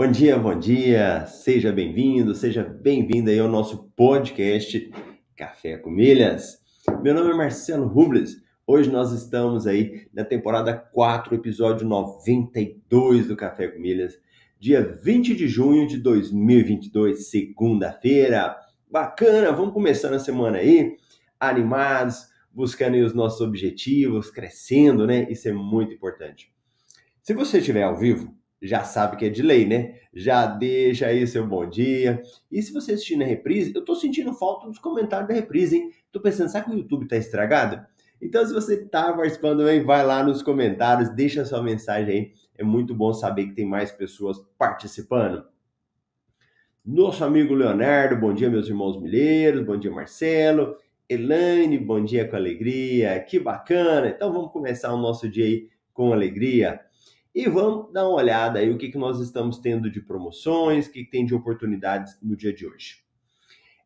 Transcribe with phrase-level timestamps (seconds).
[0.00, 4.90] Bom dia, bom dia, seja bem-vindo, seja bem-vinda ao nosso podcast
[5.36, 6.56] Café com Milhas.
[7.02, 13.36] Meu nome é Marcelo Rubles, hoje nós estamos aí na temporada 4, episódio 92 do
[13.36, 14.18] Café com Milhas,
[14.58, 18.56] dia 20 de junho de 2022, segunda-feira.
[18.90, 20.96] Bacana, vamos começando a semana aí,
[21.38, 25.30] animados, buscando os nossos objetivos, crescendo, né?
[25.30, 26.50] Isso é muito importante.
[27.22, 29.94] Se você estiver ao vivo, já sabe que é de lei, né?
[30.12, 32.22] Já deixa aí seu bom dia.
[32.50, 35.90] E se você assistir na reprise, eu tô sentindo falta dos comentários da reprise, hein?
[36.12, 37.84] Tô pensando, será que o YouTube tá estragado?
[38.20, 42.32] Então, se você tá participando também, vai lá nos comentários, deixa sua mensagem aí.
[42.58, 45.46] É muito bom saber que tem mais pessoas participando.
[46.84, 50.76] Nosso amigo Leonardo, bom dia, meus irmãos milheiros, bom dia, Marcelo.
[51.08, 54.08] Elaine, bom dia com alegria, que bacana.
[54.08, 56.80] Então, vamos começar o nosso dia aí com alegria.
[57.34, 60.92] E vamos dar uma olhada aí o que, que nós estamos tendo de promoções, o
[60.92, 62.98] que, que tem de oportunidades no dia de hoje.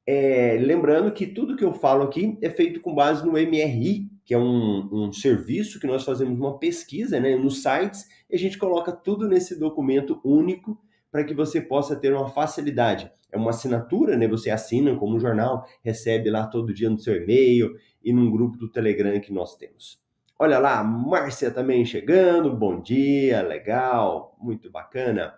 [0.07, 4.35] É, lembrando que tudo que eu falo aqui é feito com base no MRI, que
[4.35, 8.59] é um, um serviço que nós fazemos uma pesquisa né, nos sites e a gente
[8.59, 10.79] coloca tudo nesse documento único
[11.11, 13.11] para que você possa ter uma facilidade.
[13.31, 14.29] É uma assinatura, né?
[14.29, 18.71] Você assina como jornal, recebe lá todo dia no seu e-mail e num grupo do
[18.71, 20.04] Telegram que nós temos.
[20.37, 22.55] Olha lá, Márcia também chegando.
[22.55, 25.33] Bom dia, legal, muito bacana.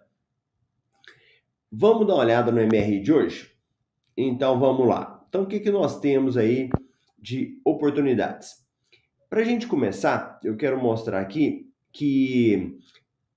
[1.71, 3.53] Vamos dar uma olhada no MRI de hoje?
[4.17, 5.23] Então vamos lá.
[5.29, 6.71] Então o que, que nós temos aí
[7.19, 8.67] de oportunidades?
[9.29, 12.79] Para a gente começar, eu quero mostrar aqui que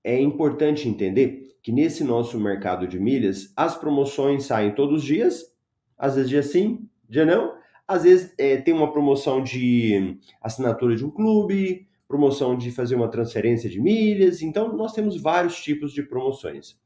[0.02, 5.54] é importante entender que nesse nosso mercado de milhas, as promoções saem todos os dias,
[5.98, 7.59] às vezes dia sim, dia não,
[7.90, 13.10] às vezes é, tem uma promoção de assinatura de um clube, promoção de fazer uma
[13.10, 14.42] transferência de milhas.
[14.42, 16.78] Então, nós temos vários tipos de promoções.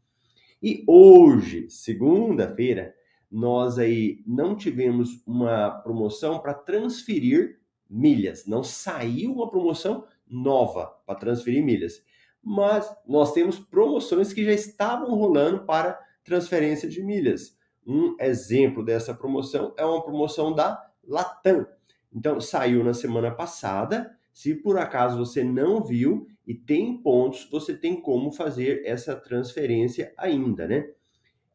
[0.62, 2.94] E hoje, segunda-feira,
[3.30, 8.46] nós aí não tivemos uma promoção para transferir milhas.
[8.46, 12.02] Não saiu uma promoção nova para transferir milhas.
[12.42, 17.58] Mas nós temos promoções que já estavam rolando para transferência de milhas.
[17.86, 21.66] Um exemplo dessa promoção é uma promoção da Latam.
[22.12, 24.16] Então, saiu na semana passada.
[24.32, 30.12] Se por acaso você não viu e tem pontos, você tem como fazer essa transferência
[30.16, 30.90] ainda, né?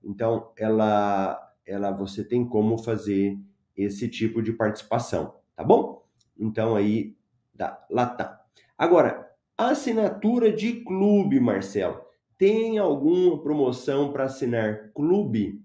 [0.03, 3.37] Então, ela, ela você tem como fazer
[3.75, 6.03] esse tipo de participação, tá bom?
[6.37, 7.16] Então, aí,
[7.53, 8.29] da Latam.
[8.77, 12.01] Agora, assinatura de clube, Marcelo.
[12.37, 15.61] Tem alguma promoção para assinar clube?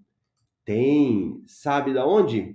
[0.65, 1.41] Tem.
[1.47, 2.54] Sabe da onde?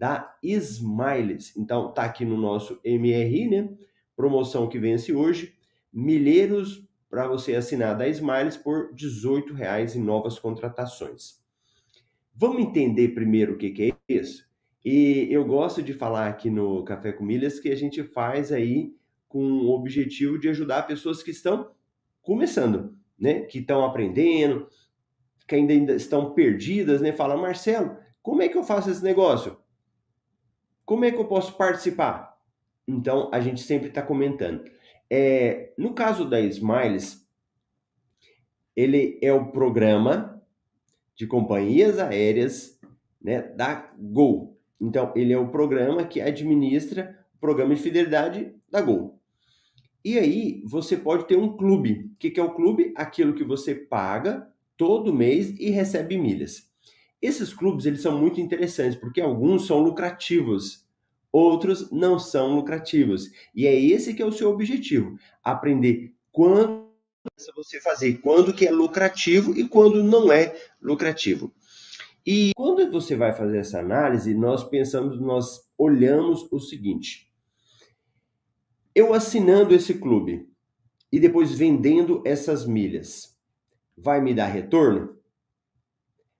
[0.00, 1.54] Da Smiles.
[1.54, 3.68] Então, tá aqui no nosso MRI, né?
[4.16, 5.54] Promoção que vence hoje.
[5.92, 11.38] Milheiros para você assinar da Smiles por R$ reais em novas contratações.
[12.34, 14.48] Vamos entender primeiro o que, que é isso?
[14.82, 18.94] E eu gosto de falar aqui no Café com Milhas que a gente faz aí
[19.28, 21.72] com o objetivo de ajudar pessoas que estão
[22.22, 23.40] começando, né?
[23.42, 24.66] Que estão aprendendo,
[25.46, 27.12] que ainda estão perdidas, né?
[27.12, 29.59] Fala, Marcelo, como é que eu faço esse negócio?
[30.90, 32.36] Como é que eu posso participar?
[32.84, 34.68] Então, a gente sempre está comentando.
[35.08, 37.24] É, no caso da Smiles,
[38.74, 40.42] ele é o programa
[41.14, 42.76] de companhias aéreas
[43.22, 44.58] né, da Gol.
[44.80, 49.16] Então, ele é o programa que administra o programa de fidelidade da Gol.
[50.04, 52.10] E aí, você pode ter um clube.
[52.14, 52.92] O que é o clube?
[52.96, 56.68] Aquilo que você paga todo mês e recebe milhas.
[57.20, 60.86] Esses clubes eles são muito interessantes porque alguns são lucrativos,
[61.30, 63.30] outros não são lucrativos.
[63.54, 66.90] E é esse que é o seu objetivo, aprender quando
[67.54, 71.52] você fazer, quando que é lucrativo e quando não é lucrativo.
[72.24, 77.30] E quando você vai fazer essa análise, nós pensamos, nós olhamos o seguinte:
[78.94, 80.48] eu assinando esse clube
[81.12, 83.36] e depois vendendo essas milhas,
[83.96, 85.19] vai me dar retorno?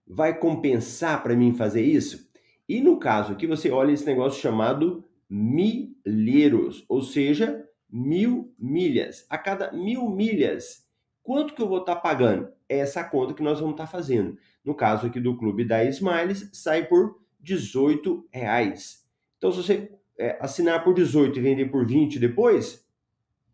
[0.07, 2.29] Vai compensar para mim fazer isso?
[2.67, 9.25] E no caso aqui, você olha esse negócio chamado milheiros, ou seja, mil milhas.
[9.29, 10.85] A cada mil milhas,
[11.21, 12.49] quanto que eu vou estar tá pagando?
[12.67, 14.37] É essa conta que nós vamos estar tá fazendo.
[14.63, 19.05] No caso aqui do clube da Smiles, sai por 18 reais.
[19.37, 22.85] Então, se você é, assinar por 18 e vender por 20 depois,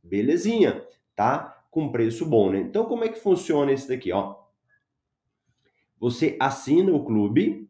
[0.03, 0.85] belezinha,
[1.15, 1.63] tá?
[1.71, 2.59] Com preço bom, né?
[2.59, 4.35] Então, como é que funciona esse daqui, ó?
[5.99, 7.69] Você assina o clube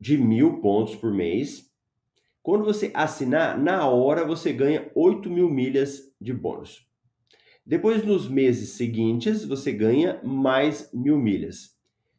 [0.00, 1.70] de mil pontos por mês.
[2.42, 6.86] Quando você assinar, na hora você ganha 8 mil milhas de bônus.
[7.64, 11.76] Depois, nos meses seguintes, você ganha mais mil milhas.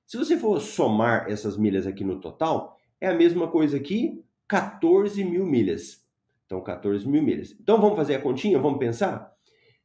[0.08, 5.22] Se você for somar essas milhas aqui no total, é a mesma coisa aqui, 14
[5.26, 6.08] mil milhas.
[6.46, 7.54] Então, 14 mil milhas.
[7.60, 8.58] Então, vamos fazer a continha?
[8.58, 9.34] Vamos pensar?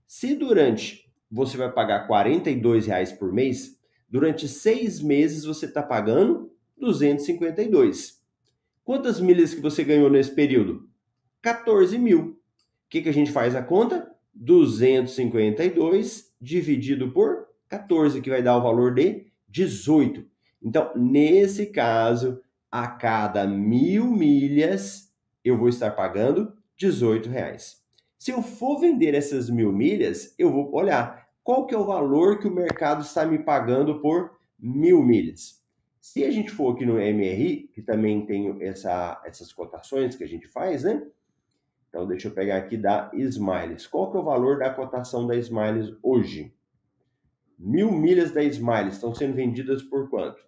[0.07, 3.78] Se durante você vai pagar 42 reais por mês,
[4.09, 8.19] durante seis meses você está pagando 252.
[8.85, 10.89] Quantas milhas que você ganhou nesse período?
[11.43, 12.21] 14 mil.
[12.21, 12.37] O
[12.89, 14.11] que, que a gente faz a conta?
[14.35, 20.25] 252 dividido por 14, que vai dar o valor de 18.
[20.63, 22.41] Então, nesse caso,
[22.71, 25.13] a cada mil milhas,
[25.45, 27.83] eu vou estar pagando 18 reais.
[28.19, 32.39] Se eu for vender essas mil milhas, eu vou olhar qual que é o valor
[32.39, 35.65] que o mercado está me pagando por mil milhas.
[35.99, 40.29] Se a gente for aqui no MRI, que também tem essa, essas cotações que a
[40.29, 41.07] gente faz, né?
[41.89, 43.87] Então, deixa eu pegar aqui da Smiles.
[43.87, 46.55] Qual que é o valor da cotação da Smiles hoje?
[47.59, 50.45] Mil milhas da Smiles estão sendo vendidas por quanto?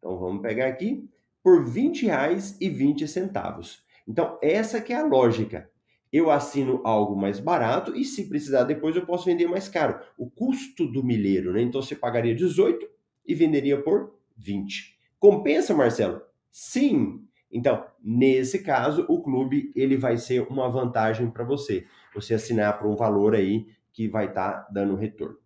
[0.00, 1.08] Então, vamos pegar aqui
[1.44, 3.78] por R$ 20,20.
[4.08, 5.70] Então, essa que é a lógica.
[6.12, 10.00] Eu assino algo mais barato e se precisar depois eu posso vender mais caro.
[10.18, 11.62] O custo do milheiro, né?
[11.62, 12.86] Então você pagaria 18
[13.26, 14.98] e venderia por 20.
[15.18, 16.20] Compensa, Marcelo?
[16.50, 17.24] Sim.
[17.52, 21.86] Então, nesse caso, o clube ele vai ser uma vantagem para você.
[22.14, 25.36] Você assinar por um valor aí que vai estar tá dando retorno.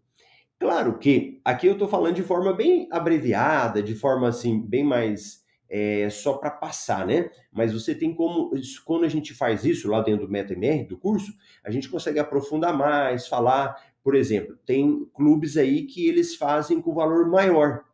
[0.59, 5.44] Claro que aqui eu estou falando de forma bem abreviada, de forma assim, bem mais
[5.77, 7.29] é, só para passar, né?
[7.51, 8.53] Mas você tem como,
[8.85, 11.35] quando a gente faz isso lá dentro do MetaMR, do curso,
[11.65, 16.95] a gente consegue aprofundar mais, falar, por exemplo, tem clubes aí que eles fazem com
[16.95, 17.85] valor maior,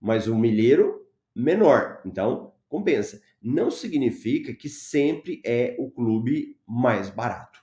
[0.00, 1.04] mas o milheiro
[1.34, 3.20] menor, então compensa.
[3.42, 7.60] Não significa que sempre é o clube mais barato,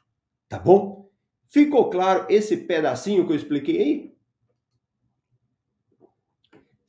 [0.49, 1.09] tá bom?
[1.47, 4.14] Ficou claro esse pedacinho que eu expliquei aí?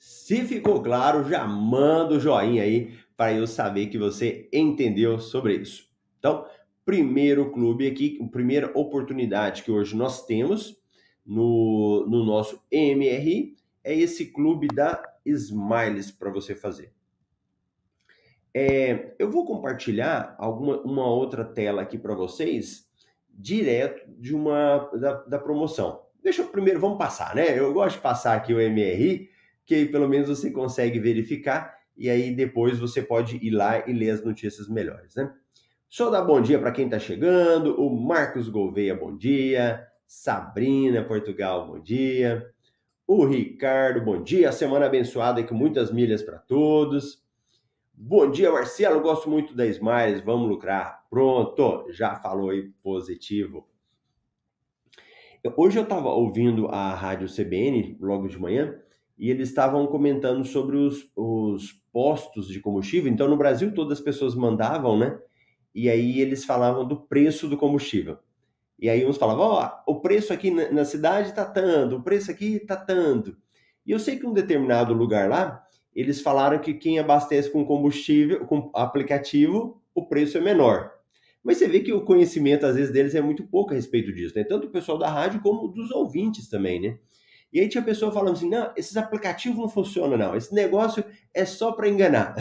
[0.07, 5.57] Se ficou claro, já manda o joinha aí para eu saber que você entendeu sobre
[5.57, 5.91] isso.
[6.21, 6.47] Então,
[6.85, 10.81] primeiro clube aqui, primeira oportunidade que hoje nós temos
[11.27, 16.93] no, no nosso MRI é esse clube da Smiles para você fazer.
[18.55, 22.89] É, eu vou compartilhar alguma uma outra tela aqui para vocês,
[23.29, 26.07] direto de uma da, da promoção.
[26.23, 27.59] Deixa eu primeiro, vamos passar, né?
[27.59, 29.35] Eu gosto de passar aqui o MRI
[29.67, 34.11] que pelo menos você consegue verificar e aí depois você pode ir lá e ler
[34.11, 35.35] as notícias melhores, né?
[35.89, 41.67] Só dar bom dia para quem está chegando, o Marcos Gouveia, bom dia, Sabrina Portugal,
[41.67, 42.47] bom dia,
[43.07, 47.25] o Ricardo, bom dia, semana abençoada e com muitas milhas para todos.
[47.93, 51.07] Bom dia, Marcelo, gosto muito da Smiles, vamos lucrar.
[51.09, 53.67] Pronto, já falou aí positivo.
[55.57, 58.77] Hoje eu estava ouvindo a rádio CBN logo de manhã
[59.19, 63.11] e eles estavam comentando sobre os, os postos de combustível.
[63.11, 65.19] Então, no Brasil, todas as pessoas mandavam, né?
[65.75, 68.19] E aí eles falavam do preço do combustível.
[68.79, 72.31] E aí uns falavam, ó, oh, o preço aqui na cidade tá tanto, o preço
[72.31, 73.37] aqui tá tanto.
[73.87, 75.63] E eu sei que um determinado lugar lá,
[75.95, 80.93] eles falaram que quem abastece com combustível, com aplicativo, o preço é menor.
[81.43, 84.35] Mas você vê que o conhecimento, às vezes, deles é muito pouco a respeito disso,
[84.37, 84.45] né?
[84.45, 86.99] Tanto o pessoal da rádio como dos ouvintes também, né?
[87.57, 90.37] E aí tinha pessoa falando assim: não, esses aplicativos não funcionam, não.
[90.37, 92.35] Esse negócio é só para enganar.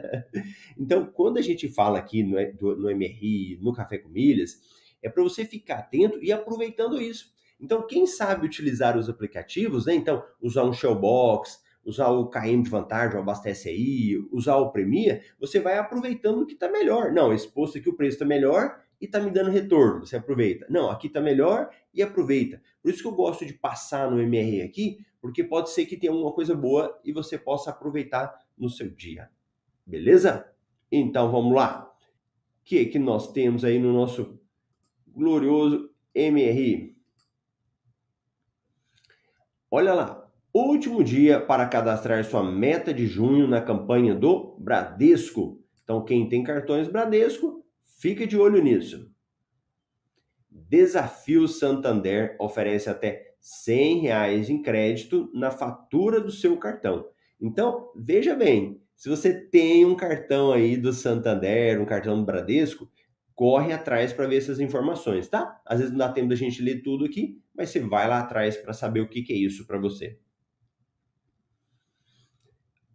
[0.80, 2.38] então, quando a gente fala aqui no,
[2.74, 4.58] no MRI, no Café com Milhas,
[5.02, 7.30] é para você ficar atento e aproveitando isso.
[7.60, 9.94] Então, quem sabe utilizar os aplicativos, né?
[9.94, 15.20] Então, usar um Shellbox, usar o KM de vantagem, o Abastece aí, usar o Premia,
[15.38, 17.12] você vai aproveitando o que está melhor.
[17.12, 20.06] Não, esse posto aqui o preço está melhor e está me dando retorno.
[20.06, 20.66] Você aproveita.
[20.70, 22.62] Não, aqui está melhor e aproveita.
[22.86, 26.12] Por isso que eu gosto de passar no MR aqui, porque pode ser que tenha
[26.12, 29.28] alguma coisa boa e você possa aproveitar no seu dia.
[29.84, 30.48] Beleza?
[30.92, 31.92] Então vamos lá.
[32.60, 34.38] O que, que nós temos aí no nosso
[35.04, 36.96] glorioso MRI?
[39.68, 45.60] Olha lá, último dia para cadastrar sua meta de junho na campanha do Bradesco.
[45.82, 47.66] Então, quem tem cartões Bradesco,
[47.98, 49.12] fica de olho nisso.
[50.68, 57.06] Desafio Santander oferece até 100 reais em crédito na fatura do seu cartão.
[57.40, 62.90] Então, veja bem, se você tem um cartão aí do Santander, um cartão do Bradesco,
[63.34, 65.60] corre atrás para ver essas informações, tá?
[65.66, 68.56] Às vezes não dá tempo da gente ler tudo aqui, mas você vai lá atrás
[68.56, 70.18] para saber o que, que é isso para você.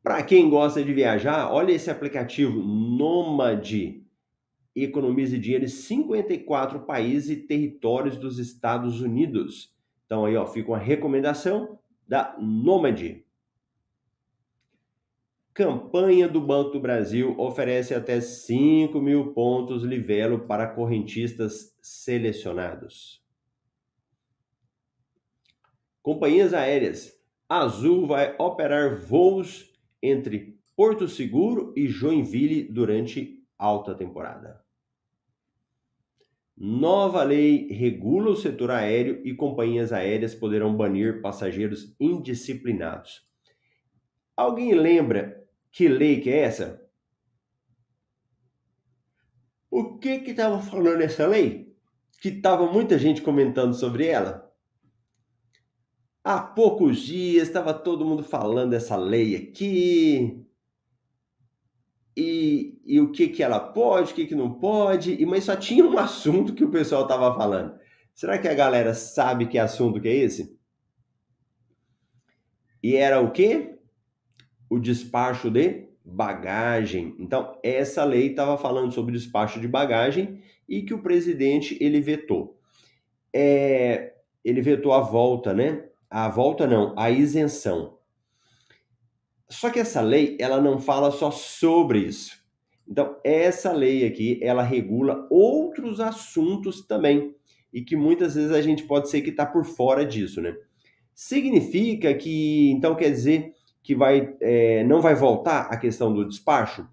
[0.02, 3.72] Para quem gosta de viajar, olha esse aplicativo Nomad.
[4.76, 9.76] Economize dinheiro em 54 países e territórios dos Estados Unidos.
[10.06, 13.24] Então aí, ó, fica uma recomendação da Nomad.
[15.54, 23.22] Campanha do Banco do Brasil oferece até 5 mil pontos livelo para correntistas selecionados.
[26.02, 27.20] Companhias aéreas.
[27.48, 34.61] Azul vai operar voos entre Porto Seguro e Joinville durante alta temporada.
[36.64, 43.28] Nova lei regula o setor aéreo e companhias aéreas poderão banir passageiros indisciplinados.
[44.38, 46.88] Alguém lembra que lei que é essa?
[49.72, 51.76] O que que estava falando essa lei?
[52.22, 54.48] Que estava muita gente comentando sobre ela.
[56.24, 60.46] Há poucos dias estava todo mundo falando dessa lei aqui.
[62.86, 65.86] E, o que que ela pode, o que que não pode, e, mas só tinha
[65.86, 67.80] um assunto que o pessoal estava falando.
[68.14, 70.58] Será que a galera sabe que assunto que é esse?
[72.84, 73.72] E era o quê?
[74.72, 77.14] o despacho de bagagem.
[77.20, 82.58] Então, essa lei estava falando sobre despacho de bagagem e que o presidente ele vetou.
[83.36, 84.14] É,
[84.46, 85.90] ele vetou a volta, né?
[86.10, 87.98] A volta não, a isenção.
[89.50, 92.41] Só que essa lei, ela não fala só sobre isso.
[92.92, 97.34] Então, essa lei aqui, ela regula outros assuntos também,
[97.72, 100.54] e que muitas vezes a gente pode ser que está por fora disso, né?
[101.14, 106.86] Significa que, então, quer dizer que vai, é, não vai voltar a questão do despacho?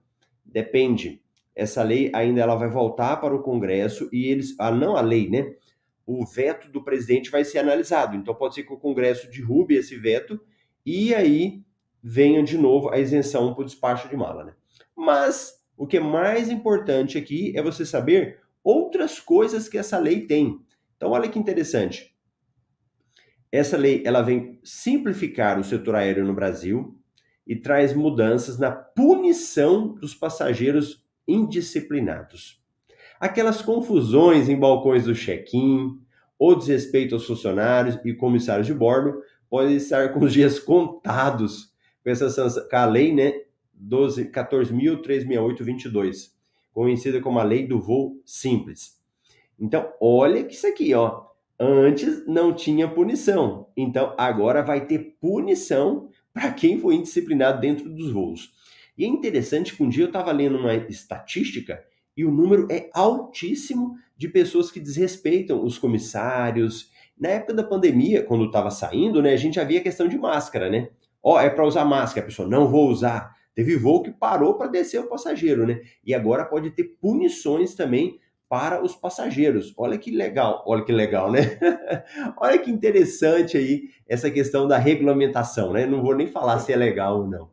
[0.47, 1.21] Depende.
[1.53, 5.29] Essa lei ainda ela vai voltar para o Congresso e eles, ah, não a lei,
[5.29, 5.53] né?
[6.07, 8.17] O veto do presidente vai ser analisado.
[8.17, 10.41] Então pode ser que o Congresso derrube esse veto
[10.87, 11.61] e aí
[12.01, 14.55] venha de novo a isenção para o despacho de mala, né?
[14.97, 20.27] Mas o que é mais importante aqui é você saber outras coisas que essa lei
[20.27, 20.61] tem.
[20.97, 22.15] Então olha que interessante.
[23.51, 26.99] Essa lei ela vem simplificar o setor aéreo no Brasil
[27.47, 32.61] e traz mudanças na punição dos passageiros indisciplinados.
[33.19, 35.99] Aquelas confusões em balcões do check-in,
[36.39, 41.73] ou desrespeito aos funcionários e comissários de bordo podem estar com os dias contados
[42.05, 43.33] com essa com a lei, né,
[43.81, 46.33] 14.368-22,
[46.73, 48.99] conhecida como a lei do voo simples.
[49.59, 51.29] Então, olha que isso aqui, ó,
[51.61, 58.13] Antes não tinha punição, então agora vai ter punição para quem foi indisciplinado dentro dos
[58.13, 58.53] voos.
[58.97, 61.83] E é interessante que um dia eu estava lendo uma estatística
[62.17, 66.93] e o número é altíssimo de pessoas que desrespeitam os comissários.
[67.19, 70.91] Na época da pandemia, quando estava saindo, né, a gente havia questão de máscara, né?
[71.21, 73.35] Ó, oh, é para usar máscara, a pessoa não vou usar.
[73.59, 75.81] Teve voo que parou para descer o passageiro, né?
[76.05, 79.75] E agora pode ter punições também para os passageiros.
[79.77, 81.59] Olha que legal, olha que legal, né?
[82.39, 85.87] olha que interessante aí essa questão da regulamentação, né?
[85.87, 87.51] Não vou nem falar se é legal ou não.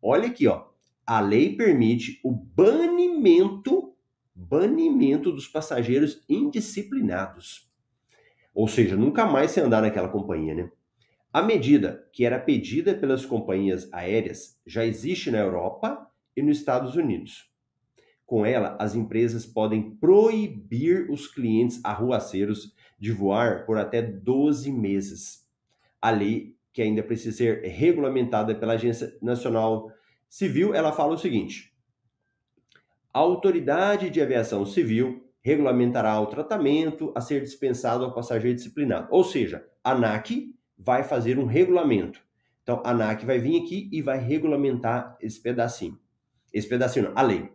[0.00, 0.64] Olha aqui, ó.
[1.06, 3.92] A lei permite o banimento,
[4.34, 7.70] banimento dos passageiros indisciplinados.
[8.54, 10.70] Ou seja, nunca mais se andar naquela companhia, né?
[11.30, 16.94] A medida que era pedida pelas companhias aéreas já existe na Europa e nos Estados
[16.94, 17.52] Unidos.
[18.24, 25.46] Com ela, as empresas podem proibir os clientes arruaceiros de voar por até 12 meses.
[26.00, 29.92] A lei, que ainda precisa ser regulamentada pela Agência Nacional
[30.30, 31.74] Civil, ela fala o seguinte:
[33.12, 39.08] a Autoridade de Aviação Civil regulamentará o tratamento a ser dispensado ao passageiro disciplinado.
[39.10, 42.20] Ou seja, a ANAC vai fazer um regulamento.
[42.62, 45.98] Então, a ANAC vai vir aqui e vai regulamentar esse pedacinho.
[46.52, 47.50] Esse pedacinho, não, a lei.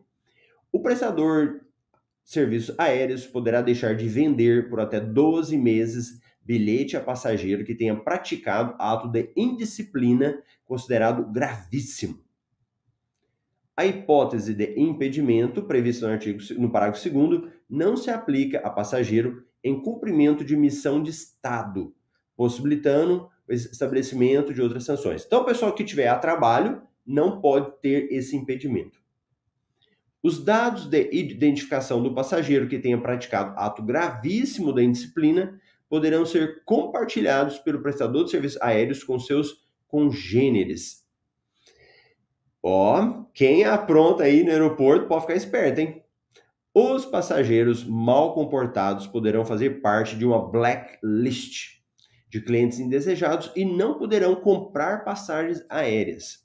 [0.72, 1.62] O prestador
[2.24, 7.75] de serviços aéreos poderá deixar de vender por até 12 meses bilhete a passageiro que
[7.75, 12.22] tenha praticado ato de indisciplina considerado gravíssimo.
[13.75, 19.46] A hipótese de impedimento prevista no artigo no parágrafo 2 não se aplica a passageiro
[19.63, 21.96] em cumprimento de missão de Estado,
[22.35, 25.23] possibilitando o estabelecimento de outras sanções.
[25.25, 29.01] Então, o pessoal que tiver a trabalho não pode ter esse impedimento.
[30.21, 35.59] Os dados de identificação do passageiro que tenha praticado ato gravíssimo da indisciplina
[35.89, 41.03] poderão ser compartilhados pelo prestador de serviços aéreos com seus congêneres.
[42.63, 46.01] Ó, quem apronta aí no aeroporto pode ficar esperto, hein?
[46.73, 51.82] Os passageiros mal comportados poderão fazer parte de uma blacklist
[52.33, 56.43] de clientes indesejados e não poderão comprar passagens aéreas.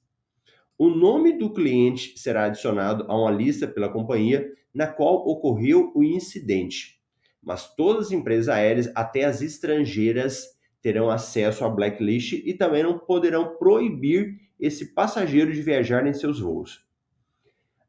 [0.77, 6.05] O nome do cliente será adicionado a uma lista pela companhia na qual ocorreu o
[6.05, 7.01] incidente.
[7.43, 12.99] Mas todas as empresas aéreas, até as estrangeiras, terão acesso à blacklist e também não
[12.99, 16.87] poderão proibir esse passageiro de viajar em seus voos.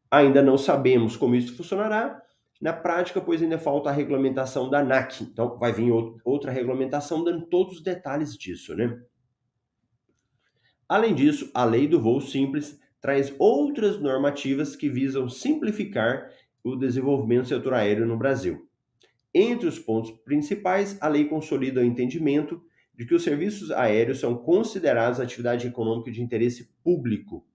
[0.09, 2.23] Ainda não sabemos como isso funcionará
[2.59, 5.23] na prática, pois ainda falta a regulamentação da ANAC.
[5.23, 5.91] Então, vai vir
[6.23, 8.99] outra regulamentação dando todos os detalhes disso, né?
[10.87, 16.29] Além disso, a Lei do Voo Simples traz outras normativas que visam simplificar
[16.63, 18.67] o desenvolvimento do setor aéreo no Brasil.
[19.33, 22.61] Entre os pontos principais, a lei consolida o entendimento
[22.95, 27.45] de que os serviços aéreos são considerados atividade econômica de interesse público,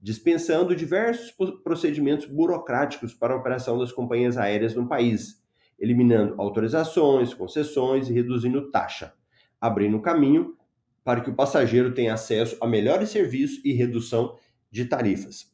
[0.00, 5.42] dispensando diversos procedimentos burocráticos para a operação das companhias aéreas no país,
[5.78, 9.12] eliminando autorizações, concessões e reduzindo taxa,
[9.60, 10.56] abrindo caminho
[11.04, 14.36] para que o passageiro tenha acesso a melhores serviços e redução
[14.70, 15.52] de tarifas.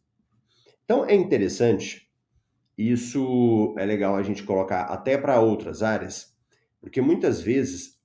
[0.85, 2.11] Então é interessante,
[2.77, 6.37] isso é legal a gente colocar até para outras áreas,
[6.81, 7.99] porque muitas vezes,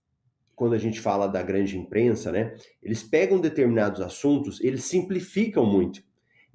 [0.55, 6.01] quando a gente fala da grande imprensa, né, eles pegam determinados assuntos, eles simplificam muito.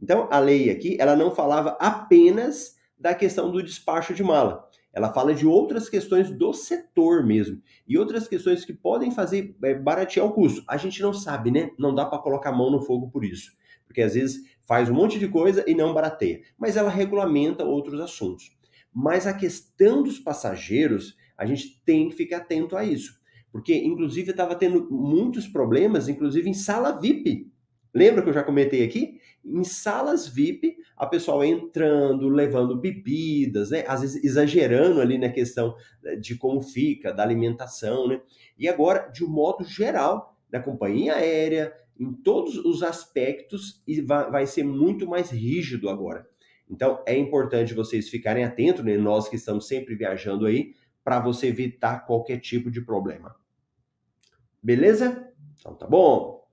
[0.03, 4.69] Então a lei aqui, ela não falava apenas da questão do despacho de mala.
[4.95, 7.61] Ela fala de outras questões do setor mesmo.
[7.87, 10.63] E outras questões que podem fazer é, baratear o custo.
[10.69, 11.71] A gente não sabe, né?
[11.77, 13.51] Não dá para colocar a mão no fogo por isso.
[13.87, 16.43] Porque às vezes faz um monte de coisa e não barateia.
[16.57, 18.57] Mas ela regulamenta outros assuntos.
[18.93, 23.19] Mas a questão dos passageiros, a gente tem que ficar atento a isso.
[23.51, 27.53] Porque, inclusive, estava tendo muitos problemas, inclusive em sala VIP.
[27.95, 29.21] Lembra que eu já comentei aqui?
[29.45, 33.85] Em salas VIP, a pessoa entrando, levando bebidas, né?
[33.87, 38.21] Às vezes exagerando ali na questão eh, de como fica, da alimentação, né?
[38.59, 44.47] E agora, de um modo geral, da companhia aérea, em todos os aspectos, e vai
[44.47, 46.27] ser muito mais rígido agora.
[46.69, 48.97] Então, é importante vocês ficarem atentos, né?
[48.97, 53.37] Nós que estamos sempre viajando aí, para você evitar qualquer tipo de problema.
[54.61, 55.31] Beleza?
[55.61, 56.44] Então tá bom.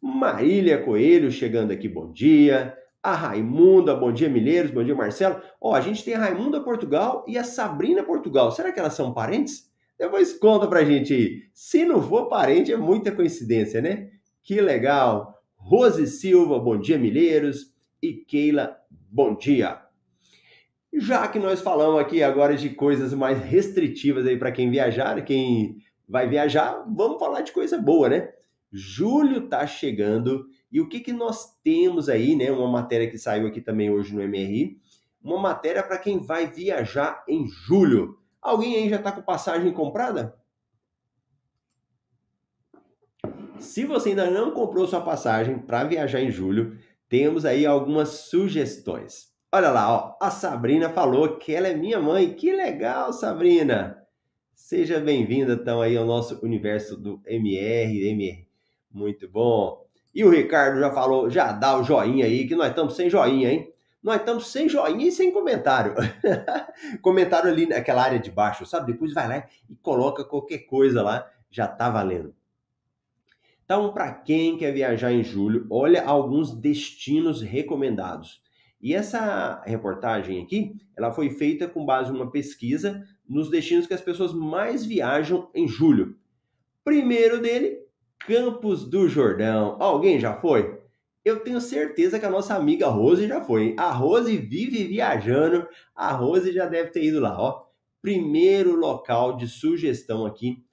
[0.00, 2.76] Marília Coelho chegando aqui, bom dia.
[3.02, 5.40] A Raimunda, bom dia, Milheiros, bom dia, Marcelo.
[5.60, 8.50] Ó, a gente tem a Raimunda Portugal e a Sabrina Portugal.
[8.50, 9.70] Será que elas são parentes?
[9.98, 11.42] Depois conta pra gente aí.
[11.54, 14.10] Se não for parente, é muita coincidência, né?
[14.42, 15.34] Que legal.
[15.56, 17.74] Rose Silva, bom dia, Milheiros.
[18.02, 19.80] E Keila, bom dia.
[20.92, 25.78] Já que nós falamos aqui agora de coisas mais restritivas aí para quem viajar, quem
[26.08, 28.28] vai viajar, vamos falar de coisa boa, né?
[28.72, 32.50] Julho tá chegando e o que, que nós temos aí, né?
[32.50, 34.78] Uma matéria que saiu aqui também hoje no MRI,
[35.22, 38.18] uma matéria para quem vai viajar em julho.
[38.42, 40.36] Alguém aí já está com passagem comprada?
[43.58, 49.34] Se você ainda não comprou sua passagem para viajar em julho, temos aí algumas sugestões.
[49.50, 52.34] Olha lá, ó, a Sabrina falou que ela é minha mãe.
[52.34, 54.02] Que legal, Sabrina!
[54.54, 58.45] Seja bem-vinda então aí ao nosso universo do MR, MR
[58.90, 59.84] muito bom.
[60.14, 63.52] E o Ricardo já falou, já dá o joinha aí, que nós estamos sem joinha,
[63.52, 63.72] hein?
[64.02, 65.94] Nós estamos sem joinha e sem comentário.
[67.02, 68.92] comentário ali naquela área de baixo, sabe?
[68.92, 72.34] Depois vai lá e coloca qualquer coisa lá, já tá valendo.
[73.64, 78.40] Então, para quem quer viajar em julho, olha alguns destinos recomendados.
[78.80, 83.94] E essa reportagem aqui, ela foi feita com base em uma pesquisa nos destinos que
[83.94, 86.16] as pessoas mais viajam em julho.
[86.84, 87.80] Primeiro dele,
[88.18, 89.76] Campos do Jordão.
[89.80, 90.80] Alguém já foi?
[91.24, 93.64] Eu tenho certeza que a nossa amiga Rose já foi.
[93.64, 93.76] Hein?
[93.78, 95.66] A Rose vive viajando.
[95.94, 97.66] A Rose já deve ter ido lá, ó.
[98.00, 100.64] Primeiro local de sugestão aqui,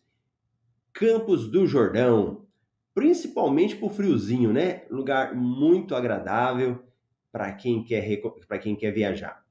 [0.94, 2.46] Campos do Jordão.
[2.94, 4.84] Principalmente pro friozinho, né?
[4.92, 6.84] Lugar muito agradável
[7.32, 9.44] para quem quer para quem quer viajar.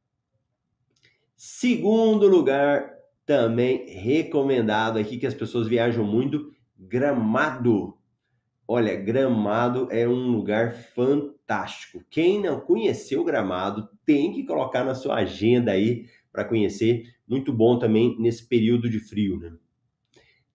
[1.37, 2.95] Segundo lugar,
[3.27, 6.53] também recomendado aqui que as pessoas viajam muito,
[6.89, 7.97] Gramado.
[8.67, 12.03] Olha, Gramado é um lugar fantástico.
[12.11, 17.05] Quem não conheceu Gramado tem que colocar na sua agenda aí para conhecer.
[17.27, 19.53] Muito bom também nesse período de frio, né?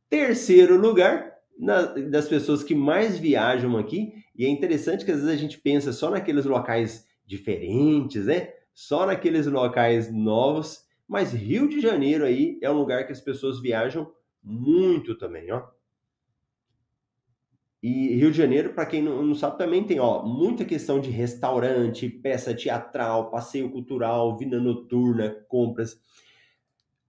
[0.09, 5.33] Terceiro lugar, na, das pessoas que mais viajam aqui, e é interessante que às vezes
[5.33, 8.53] a gente pensa só naqueles locais diferentes, né?
[8.73, 13.59] Só naqueles locais novos, mas Rio de Janeiro aí é um lugar que as pessoas
[13.59, 14.11] viajam
[14.43, 15.76] muito também, ó.
[17.81, 22.09] E Rio de Janeiro, para quem não, sabe, também tem ó, muita questão de restaurante,
[22.09, 25.99] peça teatral, passeio cultural, vida noturna, compras.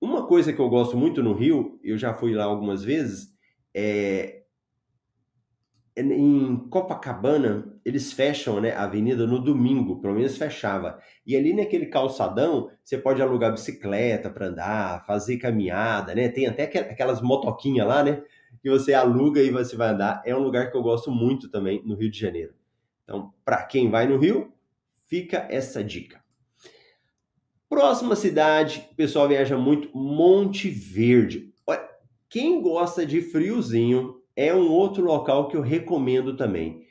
[0.00, 3.35] Uma coisa que eu gosto muito no Rio, eu já fui lá algumas vezes,
[3.74, 4.38] é
[6.00, 11.00] em Copacabana, eles fecham né, a avenida no domingo, pelo menos fechava.
[11.26, 16.28] E ali naquele calçadão, você pode alugar bicicleta para andar, fazer caminhada, né?
[16.28, 18.22] Tem até aquelas motoquinhas lá, né?
[18.62, 20.22] Que você aluga e você vai andar.
[20.24, 22.54] É um lugar que eu gosto muito também no Rio de Janeiro.
[23.04, 24.52] Então, para quem vai no Rio,
[25.08, 26.20] fica essa dica.
[27.68, 31.52] Próxima cidade, o pessoal viaja muito, Monte Verde.
[31.66, 31.86] Olha,
[32.28, 36.86] quem gosta de friozinho, é um outro local que eu recomendo também.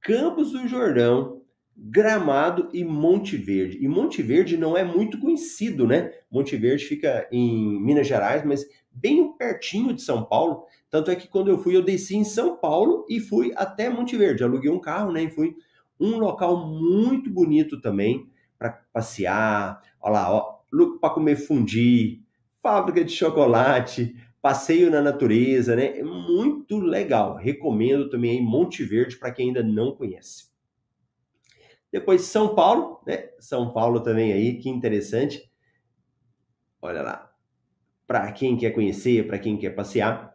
[0.00, 1.42] Campos do Jordão,
[1.76, 3.78] Gramado e Monte Verde.
[3.82, 6.12] E Monte Verde não é muito conhecido, né?
[6.30, 10.66] Monte Verde fica em Minas Gerais, mas bem pertinho de São Paulo.
[10.90, 14.16] Tanto é que quando eu fui, eu desci em São Paulo e fui até Monte
[14.16, 14.44] Verde.
[14.44, 15.24] Aluguei um carro, né?
[15.24, 15.56] E fui
[15.98, 18.28] um local muito bonito também
[18.58, 19.80] para passear.
[20.00, 20.60] Olha lá, ó,
[21.00, 22.22] para comer fundi,
[22.62, 25.98] fábrica de chocolate, passeio na natureza, né?
[25.98, 27.36] É muito legal.
[27.36, 30.50] Recomendo também aí Monte Verde para quem ainda não conhece.
[31.92, 33.30] Depois São Paulo, né?
[33.38, 35.50] São Paulo também aí, que interessante.
[36.80, 37.31] Olha lá.
[38.12, 40.34] Para quem quer conhecer, para quem quer passear.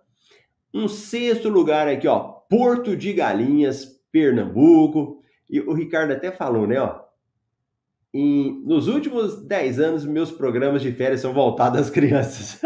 [0.73, 5.21] Um sexto lugar aqui, ó, Porto de Galinhas, Pernambuco.
[5.47, 7.01] E o Ricardo até falou, né, ó,
[8.11, 12.59] em, nos últimos 10 anos, meus programas de férias são voltados às crianças.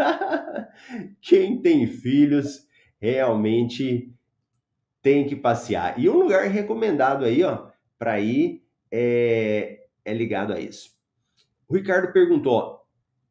[1.20, 2.66] Quem tem filhos
[2.98, 4.14] realmente
[5.02, 6.00] tem que passear.
[6.00, 7.66] E um lugar recomendado aí, ó,
[7.98, 10.88] para ir é, é ligado a isso.
[11.68, 12.81] O Ricardo perguntou: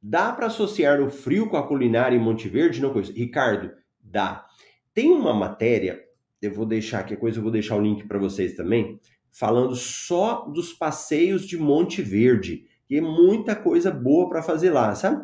[0.02, 2.82] dá para associar o frio com a culinária em Monte Verde?
[2.82, 3.14] Não conheço.
[3.14, 4.46] Ricardo, dá.
[4.94, 6.02] Tem uma matéria,
[6.42, 10.46] eu vou deixar aqui, coisa eu vou deixar o link para vocês também, falando só
[10.46, 15.24] dos passeios de Monte Verde, que é muita coisa boa para fazer lá, sabe?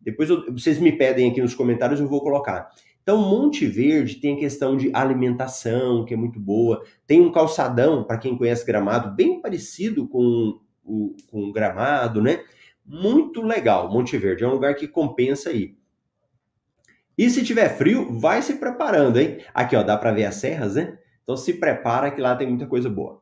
[0.00, 2.68] Depois eu, vocês me pedem aqui nos comentários, eu vou colocar.
[3.02, 6.82] Então, Monte Verde tem a questão de alimentação, que é muito boa.
[7.06, 12.40] Tem um calçadão, para quem conhece Gramado, bem parecido com o com Gramado, né?
[12.86, 14.44] Muito legal, Monte Verde.
[14.44, 15.76] É um lugar que compensa aí.
[17.18, 19.38] E se tiver frio, vai se preparando, hein?
[19.52, 20.98] Aqui, ó, dá para ver as serras, né?
[21.22, 23.20] Então se prepara que lá tem muita coisa boa.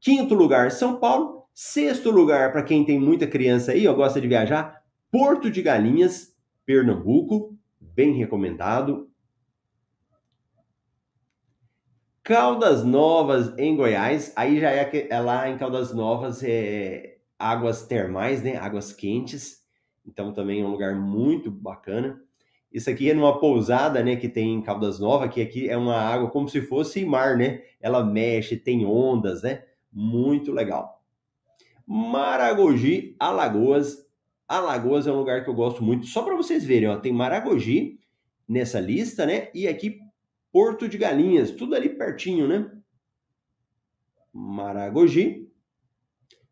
[0.00, 1.38] Quinto lugar, São Paulo.
[1.54, 6.34] Sexto lugar, para quem tem muita criança aí, ou gosta de viajar, Porto de Galinhas,
[6.66, 7.56] Pernambuco.
[7.80, 9.10] Bem recomendado.
[12.22, 14.32] Caldas Novas, em Goiás.
[14.36, 18.56] Aí já é, é lá em Caldas Novas, é águas termais, né?
[18.56, 19.62] Águas quentes.
[20.06, 22.20] Então também é um lugar muito bacana.
[22.72, 25.96] Isso aqui é numa pousada, né, que tem em Caldas Novas, que aqui é uma
[25.96, 27.62] água como se fosse mar, né?
[27.80, 29.62] Ela mexe, tem ondas, né?
[29.92, 31.02] muito legal.
[31.86, 34.06] Maragogi, Alagoas.
[34.46, 36.06] Alagoas é um lugar que eu gosto muito.
[36.06, 37.98] Só para vocês verem, ó, tem Maragogi
[38.46, 39.50] nessa lista, né?
[39.54, 39.98] E aqui
[40.52, 42.70] Porto de Galinhas, tudo ali pertinho, né?
[44.32, 45.47] Maragogi.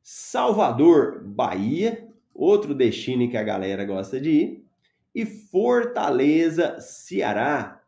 [0.09, 4.65] Salvador, Bahia, outro destino que a galera gosta de ir.
[5.13, 7.83] E Fortaleza, Ceará.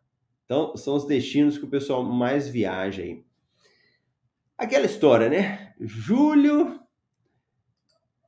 [0.45, 3.23] Então, são os destinos que o pessoal mais viaja aí.
[4.57, 5.73] Aquela história, né?
[5.79, 6.81] Julho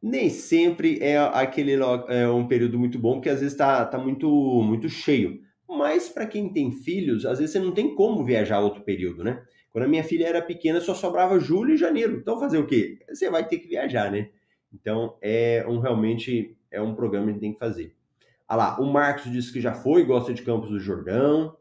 [0.01, 1.73] nem sempre é aquele
[2.11, 4.31] é um período muito bom, porque às vezes está tá muito,
[4.63, 5.43] muito cheio.
[5.69, 9.43] Mas para quem tem filhos, às vezes você não tem como viajar outro período, né?
[9.73, 12.17] Quando a minha filha era pequena, só sobrava julho e janeiro.
[12.17, 12.99] Então fazer o quê?
[13.09, 14.31] Você vai ter que viajar, né?
[14.73, 17.95] Então é um realmente é um programa que a gente tem que fazer.
[18.49, 21.57] Ah lá, o Marcos disse que já foi, gosta de Campos do Jordão.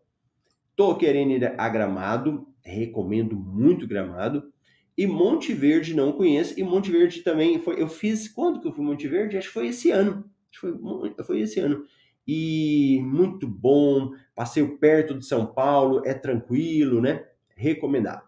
[0.75, 4.51] Tô querendo ir a Gramado, recomendo muito Gramado.
[4.97, 6.59] E Monte Verde não conheço.
[6.59, 7.81] E Monte Verde também foi.
[7.81, 8.27] Eu fiz.
[8.27, 9.37] Quando que eu fui Monte Verde?
[9.37, 10.25] Acho que foi esse ano.
[10.51, 11.85] Acho que foi, foi esse ano.
[12.27, 14.11] E muito bom.
[14.35, 16.01] Passeio perto de São Paulo.
[16.05, 17.25] É tranquilo, né?
[17.59, 18.23] Recomendado.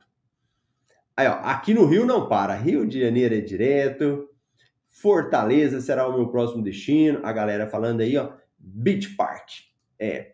[1.15, 2.53] Aí, ó, aqui no Rio não para.
[2.53, 4.27] Rio de Janeiro é direto.
[4.89, 7.21] Fortaleza será o meu próximo destino.
[7.23, 8.33] A galera falando aí, ó.
[8.59, 9.49] Beach Park.
[9.97, 10.33] É.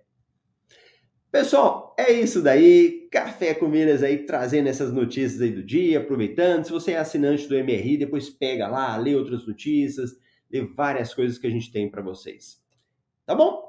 [1.31, 3.07] Pessoal, é isso daí.
[3.11, 6.65] Café com Milhas aí, trazendo essas notícias aí do dia, aproveitando.
[6.65, 10.09] Se você é assinante do MRI, depois pega lá, lê outras notícias,
[10.51, 12.59] lê várias coisas que a gente tem para vocês.
[13.27, 13.66] Tá bom?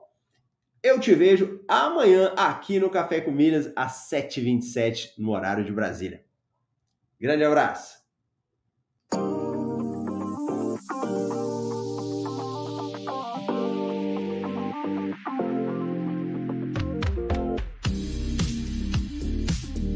[0.89, 6.25] Eu te vejo amanhã aqui no Café com Milhas, às 7h27, no horário de Brasília.
[7.21, 7.98] Grande abraço!